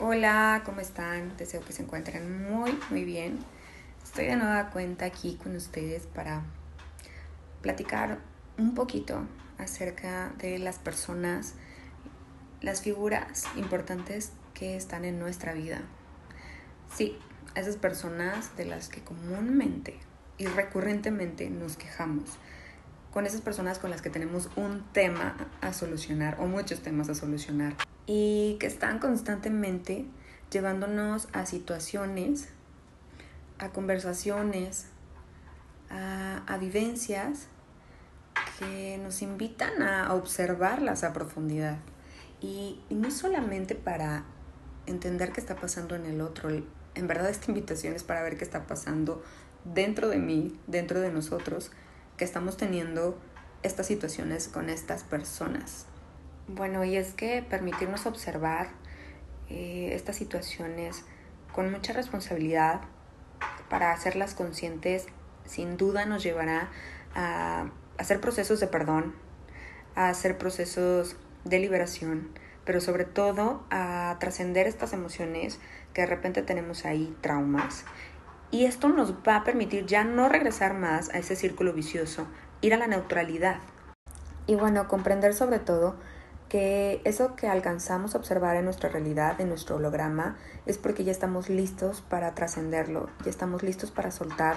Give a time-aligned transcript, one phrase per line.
[0.00, 1.36] Hola, ¿cómo están?
[1.38, 3.40] Deseo que se encuentren muy, muy bien.
[4.04, 6.42] Estoy de nueva cuenta aquí con ustedes para
[7.62, 8.20] platicar
[8.58, 9.26] un poquito
[9.58, 11.54] acerca de las personas,
[12.60, 15.80] las figuras importantes que están en nuestra vida.
[16.94, 17.18] Sí,
[17.56, 19.98] esas personas de las que comúnmente
[20.38, 22.38] y recurrentemente nos quejamos.
[23.12, 27.16] Con esas personas con las que tenemos un tema a solucionar o muchos temas a
[27.16, 27.74] solucionar
[28.08, 30.06] y que están constantemente
[30.50, 32.48] llevándonos a situaciones,
[33.58, 34.86] a conversaciones,
[35.90, 37.48] a, vivencias
[38.58, 41.76] que nos invitan a observarlas a profundidad.
[42.40, 44.24] Y, y, no solamente para
[44.86, 48.44] entender qué está pasando en el otro, en verdad esta invitación es para ver qué
[48.44, 49.22] está pasando
[49.64, 51.70] dentro de mí, dentro de nosotros,
[52.16, 53.18] que estamos teniendo
[53.62, 55.86] estas situaciones con estas personas.
[56.48, 58.68] Bueno, y es que permitirnos observar
[59.50, 61.04] eh, estas situaciones
[61.52, 62.80] con mucha responsabilidad
[63.68, 65.06] para hacerlas conscientes
[65.44, 66.70] sin duda nos llevará
[67.14, 69.14] a hacer procesos de perdón,
[69.94, 72.30] a hacer procesos de liberación,
[72.64, 75.60] pero sobre todo a trascender estas emociones
[75.92, 77.84] que de repente tenemos ahí, traumas.
[78.50, 82.26] Y esto nos va a permitir ya no regresar más a ese círculo vicioso,
[82.62, 83.58] ir a la neutralidad.
[84.46, 85.96] Y bueno, comprender sobre todo
[86.48, 91.12] que eso que alcanzamos a observar en nuestra realidad, en nuestro holograma, es porque ya
[91.12, 94.56] estamos listos para trascenderlo, ya estamos listos para soltar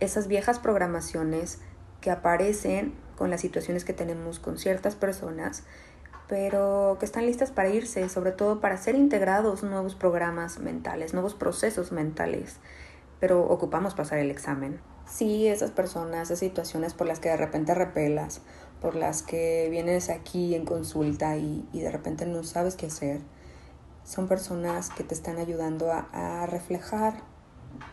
[0.00, 1.60] esas viejas programaciones
[2.00, 5.64] que aparecen con las situaciones que tenemos con ciertas personas,
[6.28, 11.34] pero que están listas para irse, sobre todo para ser integrados nuevos programas mentales, nuevos
[11.34, 12.56] procesos mentales,
[13.18, 14.80] pero ocupamos pasar el examen.
[15.06, 18.42] Sí, esas personas, esas situaciones por las que de repente repelas,
[18.80, 23.20] por las que vienes aquí en consulta y, de repente no sabes qué hacer,
[24.04, 27.22] son personas que te están ayudando a, a reflejar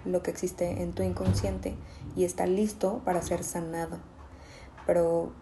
[0.05, 1.75] lo que existe en tu inconsciente
[2.15, 3.97] y está listo para ser sanado.
[4.85, 5.33] Pero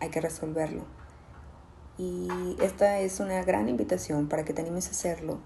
[0.00, 0.84] hay que resolverlo.
[1.98, 5.38] Y esta es una gran invitación para que te animes a hacerlo,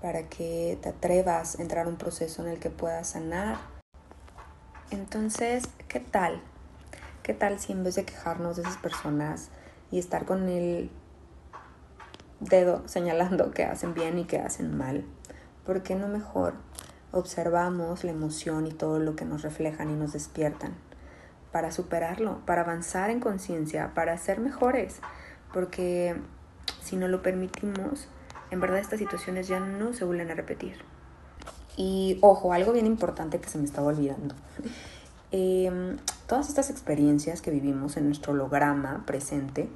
[0.00, 3.58] para que te atrevas a entrar a un proceso en el que puedas sanar.
[4.90, 6.42] Entonces, ¿qué tal
[7.22, 9.50] ¿Qué tal si en vez de quejarnos de esas personas
[9.92, 10.90] y estar con el
[12.40, 15.04] dedo señalando que hacen bien y que hacen mal,
[15.64, 16.54] ¿por qué no mejor
[17.12, 20.74] observamos la emoción y todo lo que nos reflejan y nos despiertan?
[21.52, 25.00] Para superarlo, para avanzar en conciencia, para ser mejores,
[25.52, 26.16] porque
[26.82, 28.08] si no lo permitimos,
[28.50, 30.78] en verdad estas situaciones ya no se vuelven a repetir.
[31.76, 34.34] Y ojo, algo bien importante que se me estaba olvidando.
[35.34, 35.96] Em,
[36.26, 39.68] todas estas experiencias que vivimos en nuestro holograma presente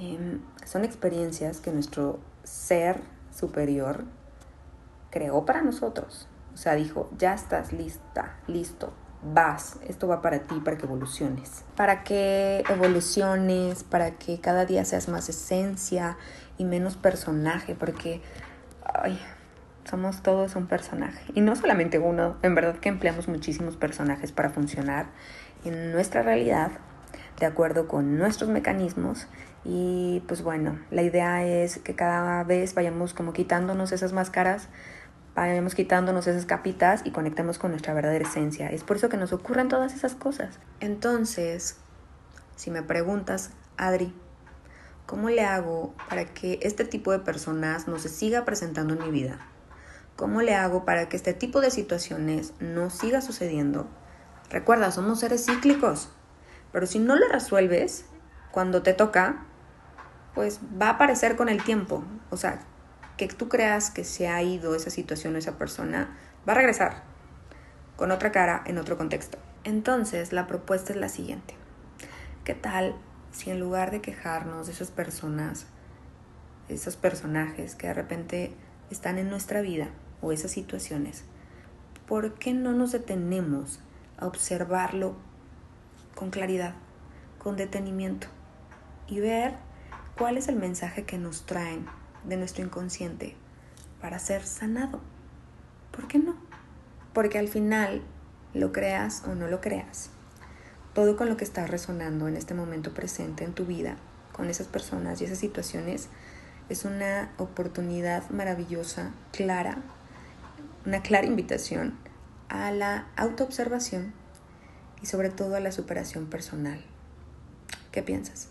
[0.00, 4.04] em, son experiencias que nuestro ser superior
[5.10, 6.28] creó para nosotros.
[6.54, 8.92] O sea, dijo, ya estás lista, listo,
[9.22, 11.64] vas, esto va para ti, para que evoluciones.
[11.76, 16.16] Para que evoluciones, para que cada día seas más esencia
[16.58, 18.22] y menos personaje, porque,
[18.84, 19.18] ay,
[19.84, 21.24] somos todos un personaje.
[21.34, 25.06] Y no solamente uno, en verdad que empleamos muchísimos personajes para funcionar
[25.64, 26.70] en nuestra realidad,
[27.38, 29.26] de acuerdo con nuestros mecanismos.
[29.64, 34.68] Y pues bueno, la idea es que cada vez vayamos como quitándonos esas máscaras,
[35.34, 38.70] vayamos quitándonos esas capitas y conectemos con nuestra verdadera esencia.
[38.70, 40.60] Es por eso que nos ocurren todas esas cosas.
[40.80, 41.78] Entonces,
[42.56, 44.14] si me preguntas, Adri,
[45.06, 49.10] ¿cómo le hago para que este tipo de personas no se siga presentando en mi
[49.10, 49.38] vida?
[50.16, 53.88] ¿Cómo le hago para que este tipo de situaciones no siga sucediendo?
[54.48, 56.08] Recuerda, somos seres cíclicos,
[56.70, 58.06] pero si no lo resuelves
[58.52, 59.44] cuando te toca,
[60.32, 62.04] pues va a aparecer con el tiempo.
[62.30, 62.60] O sea,
[63.16, 66.16] que tú creas que se ha ido esa situación o esa persona,
[66.48, 67.02] va a regresar
[67.96, 69.38] con otra cara en otro contexto.
[69.64, 71.56] Entonces, la propuesta es la siguiente.
[72.44, 72.94] ¿Qué tal
[73.32, 75.66] si en lugar de quejarnos de esas personas,
[76.68, 78.54] esos personajes que de repente
[78.90, 79.88] están en nuestra vida,
[80.32, 81.24] esas situaciones,
[82.06, 83.80] ¿por qué no nos detenemos
[84.18, 85.16] a observarlo
[86.14, 86.74] con claridad,
[87.38, 88.28] con detenimiento
[89.08, 89.54] y ver
[90.16, 91.86] cuál es el mensaje que nos traen
[92.24, 93.36] de nuestro inconsciente
[94.00, 95.00] para ser sanado?
[95.90, 96.36] ¿Por qué no?
[97.12, 98.02] Porque al final,
[98.52, 100.10] lo creas o no lo creas,
[100.94, 103.96] todo con lo que está resonando en este momento presente en tu vida,
[104.32, 106.08] con esas personas y esas situaciones,
[106.68, 109.78] es una oportunidad maravillosa, clara,
[110.86, 111.98] una clara invitación
[112.48, 114.12] a la autoobservación
[115.02, 116.82] y sobre todo a la superación personal.
[117.92, 118.48] ¿Qué piensas?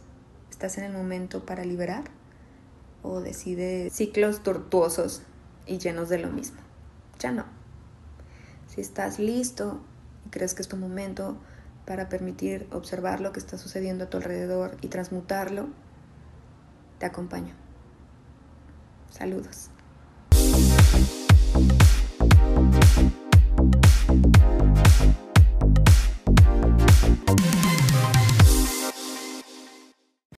[0.49, 2.03] ¿Estás en el momento para liberar?
[3.01, 5.23] ¿O decides ciclos tortuosos
[5.65, 6.59] y llenos de lo mismo.
[7.19, 7.45] Ya no.
[8.67, 9.81] Si estás listo
[10.25, 11.37] y crees que es tu momento
[11.85, 15.67] para permitir observar lo que está sucediendo a tu alrededor y transmutarlo,
[16.99, 17.53] te acompaño.
[19.11, 19.69] Saludos.